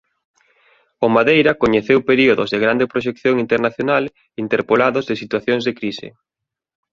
[1.05, 4.03] O Madeira coñeceu períodos de grande proxección internacional
[4.43, 6.07] interpolados de situacións de crise.